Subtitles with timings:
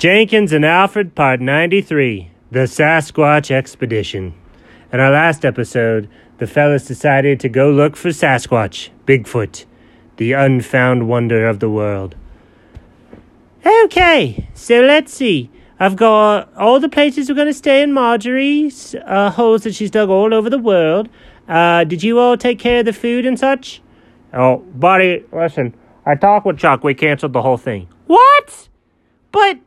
[0.00, 4.32] Jenkins and Alfred, Part 93 The Sasquatch Expedition.
[4.90, 9.66] In our last episode, the fellas decided to go look for Sasquatch, Bigfoot,
[10.16, 12.14] the unfound wonder of the world.
[13.84, 15.50] Okay, so let's see.
[15.78, 19.90] I've got all the places we're going to stay in Marjorie's uh, holes that she's
[19.90, 21.10] dug all over the world.
[21.46, 23.82] Uh, did you all take care of the food and such?
[24.32, 25.74] Oh, buddy, listen.
[26.06, 26.84] I talked with Chuck.
[26.84, 27.86] We canceled the whole thing.
[28.06, 28.68] What?
[29.30, 29.58] But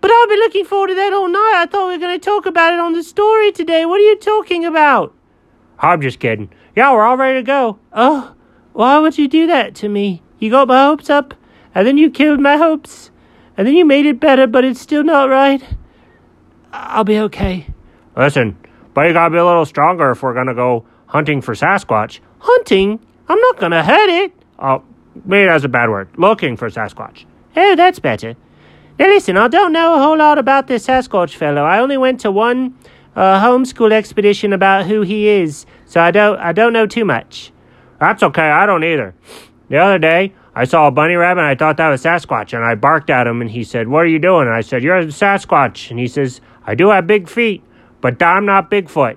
[0.00, 1.54] but I've been looking forward to that all night.
[1.56, 3.84] I thought we were going to talk about it on the story today.
[3.84, 5.14] What are you talking about?
[5.78, 6.50] I'm just kidding.
[6.76, 7.78] Yeah, we're all ready to go.
[7.92, 8.34] Oh,
[8.72, 10.22] why would you do that to me?
[10.38, 11.34] You got my hopes up,
[11.74, 13.10] and then you killed my hopes,
[13.56, 15.62] and then you made it better, but it's still not right.
[16.72, 17.66] I'll be okay.
[18.16, 18.56] Listen,
[18.94, 22.20] but you gotta be a little stronger if we're gonna go hunting for Sasquatch.
[22.38, 23.00] Hunting?
[23.28, 24.32] I'm not gonna hurt it.
[24.58, 24.82] Oh,
[25.24, 26.08] maybe that's a bad word.
[26.16, 27.24] Looking for Sasquatch.
[27.56, 28.36] Oh, that's better.
[28.98, 31.62] Now listen, I don't know a whole lot about this Sasquatch fellow.
[31.62, 32.76] I only went to one
[33.14, 37.52] uh, homeschool expedition about who he is, so I don't I don't know too much.
[38.00, 38.50] That's okay.
[38.50, 39.14] I don't either.
[39.68, 42.64] The other day, I saw a bunny rabbit and I thought that was Sasquatch, and
[42.64, 44.98] I barked at him and he said, "What are you doing?" And I said, "You're
[44.98, 47.62] a Sasquatch," and he says, "I do have big feet,
[48.00, 49.16] but I'm not Bigfoot,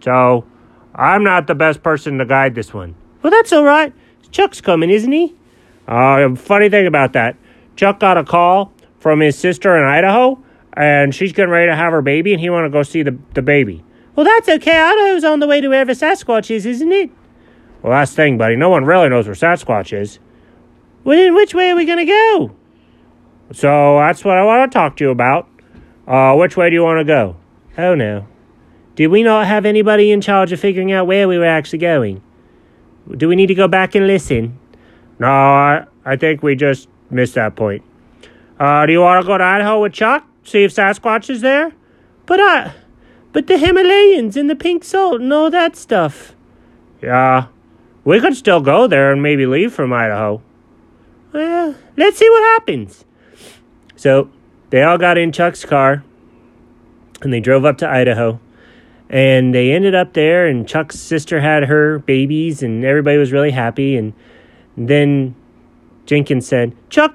[0.00, 0.44] so
[0.96, 3.92] I'm not the best person to guide this one." Well, that's all right.
[4.32, 5.36] Chuck's coming, isn't he?
[5.86, 7.36] Uh, funny thing about that,
[7.76, 10.40] Chuck got a call from his sister in Idaho,
[10.74, 13.18] and she's getting ready to have her baby, and he want to go see the,
[13.34, 13.84] the baby.
[14.14, 14.78] Well, that's okay.
[14.78, 17.10] Idaho's on the way to wherever Sasquatch is, isn't it?
[17.82, 18.54] Well, that's the thing, buddy.
[18.54, 20.20] No one really knows where Sasquatch is.
[21.02, 22.54] Well, then which way are we going to go?
[23.50, 25.48] So that's what I want to talk to you about.
[26.06, 27.36] Uh, which way do you want to go?
[27.76, 28.28] Oh, no.
[28.94, 32.22] Did we not have anybody in charge of figuring out where we were actually going?
[33.16, 34.60] Do we need to go back and listen?
[35.18, 37.82] No, I, I think we just missed that point.
[38.62, 40.24] Uh, do you want to go to Idaho with Chuck?
[40.44, 41.72] See if Sasquatch is there?
[42.26, 42.72] But I,
[43.32, 46.36] but the Himalayans and the pink salt and all that stuff.
[47.02, 47.46] Yeah,
[48.04, 50.40] we could still go there and maybe leave from Idaho.
[51.32, 53.04] Well, let's see what happens.
[53.96, 54.30] So
[54.70, 56.04] they all got in Chuck's car
[57.20, 58.38] and they drove up to Idaho.
[59.10, 63.50] And they ended up there, and Chuck's sister had her babies, and everybody was really
[63.50, 63.96] happy.
[63.96, 64.14] And
[64.76, 65.34] then
[66.06, 67.14] Jenkins said, Chuck,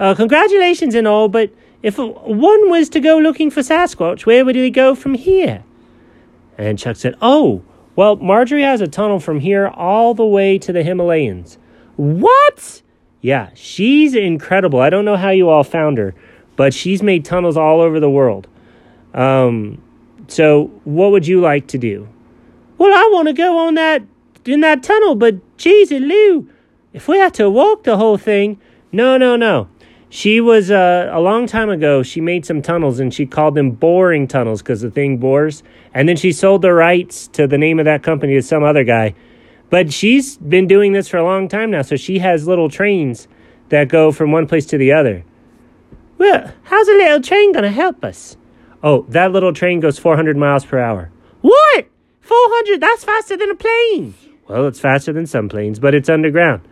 [0.00, 1.52] uh, congratulations and all, but
[1.82, 5.62] if one was to go looking for Sasquatch, where would he go from here?
[6.58, 7.62] And Chuck said, Oh,
[7.96, 11.58] well, Marjorie has a tunnel from here all the way to the Himalayas.
[11.96, 12.82] What?
[13.20, 14.80] Yeah, she's incredible.
[14.80, 16.14] I don't know how you all found her,
[16.56, 18.48] but she's made tunnels all over the world.
[19.12, 19.82] Um,
[20.28, 22.08] so, what would you like to do?
[22.78, 24.02] Well, I want to go on that
[24.46, 26.48] in that tunnel, but geez, Lou,
[26.94, 28.58] if we had to walk the whole thing,
[28.92, 29.68] no, no, no.
[30.12, 32.02] She was uh, a long time ago.
[32.02, 35.62] She made some tunnels and she called them boring tunnels because the thing bores.
[35.94, 38.82] And then she sold the rights to the name of that company to some other
[38.82, 39.14] guy.
[39.70, 43.28] But she's been doing this for a long time now, so she has little trains
[43.68, 45.24] that go from one place to the other.
[46.18, 48.36] Well, how's a little train to help us?
[48.82, 51.12] Oh, that little train goes 400 miles per hour.
[51.40, 51.86] What?
[52.20, 52.80] 400?
[52.80, 54.14] That's faster than a plane.
[54.48, 56.62] Well, it's faster than some planes, but it's underground.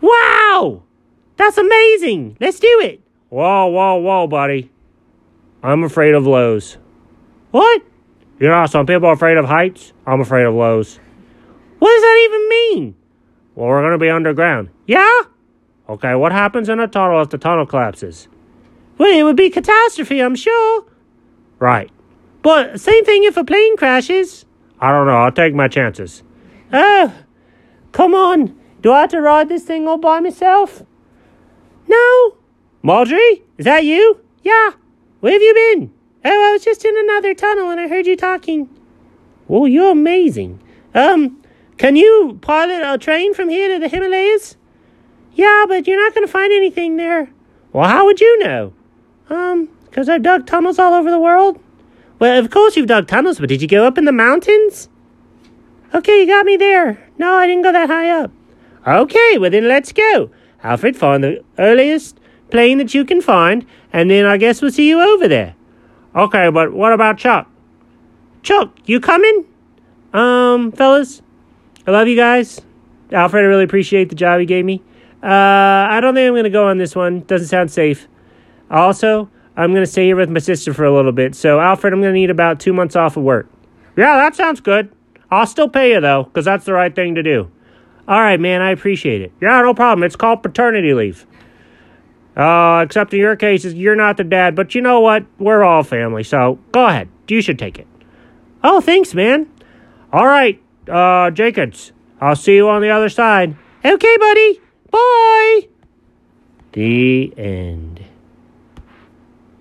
[0.00, 0.84] Wow!
[1.42, 2.36] That's amazing.
[2.38, 3.00] Let's do it.
[3.28, 4.70] Whoa, whoa, whoa, buddy.
[5.60, 6.78] I'm afraid of lows.
[7.50, 7.82] What?
[8.38, 9.92] You know, some people are afraid of heights.
[10.06, 11.00] I'm afraid of lows.
[11.80, 12.94] What does that even mean?
[13.56, 14.68] Well, we're going to be underground.
[14.86, 15.22] Yeah?
[15.88, 18.28] Okay, what happens in a tunnel if the tunnel collapses?
[18.98, 20.84] Well, it would be catastrophe, I'm sure.
[21.58, 21.90] Right.
[22.42, 24.44] But same thing if a plane crashes.
[24.78, 25.16] I don't know.
[25.16, 26.22] I'll take my chances.
[26.72, 27.12] Oh,
[27.90, 28.56] come on.
[28.80, 30.84] Do I have to ride this thing all by myself?
[31.92, 32.36] No.
[32.82, 34.18] Marjorie, is that you?
[34.42, 34.70] Yeah.
[35.20, 35.92] Where have you been?
[36.24, 38.68] Oh, I was just in another tunnel and I heard you talking.
[39.46, 40.58] Oh, you're amazing.
[40.94, 41.42] Um,
[41.76, 44.56] can you pilot a train from here to the Himalayas?
[45.34, 47.30] Yeah, but you're not going to find anything there.
[47.74, 48.72] Well, how would you know?
[49.28, 51.60] Um, because I've dug tunnels all over the world.
[52.18, 54.88] Well, of course you've dug tunnels, but did you go up in the mountains?
[55.92, 57.06] Okay, you got me there.
[57.18, 58.30] No, I didn't go that high up.
[58.86, 60.30] Okay, well then let's go.
[60.62, 62.18] Alfred, find the earliest
[62.50, 65.54] plane that you can find, and then I guess we'll see you over there.
[66.14, 67.50] Okay, but what about Chuck?
[68.42, 69.46] Chuck, you coming?
[70.12, 71.22] Um, fellas,
[71.86, 72.60] I love you guys.
[73.10, 74.82] Alfred, I really appreciate the job you gave me.
[75.22, 77.20] Uh, I don't think I'm going to go on this one.
[77.20, 78.08] Doesn't sound safe.
[78.70, 81.34] Also, I'm going to stay here with my sister for a little bit.
[81.34, 83.48] So, Alfred, I'm going to need about two months off of work.
[83.96, 84.90] Yeah, that sounds good.
[85.30, 87.50] I'll still pay you, though, because that's the right thing to do.
[88.08, 89.32] All right, man, I appreciate it.
[89.40, 90.02] Yeah, no problem.
[90.02, 91.26] It's called paternity leave.
[92.36, 95.24] Uh, except in your cases, you're not the dad, but you know what?
[95.38, 97.08] We're all family, so go ahead.
[97.28, 97.86] You should take it.
[98.64, 99.48] Oh, thanks, man.
[100.12, 103.56] All right, uh, Jacobs, I'll see you on the other side.
[103.84, 104.60] Okay, buddy.
[104.90, 105.68] Bye.
[106.72, 108.04] The end.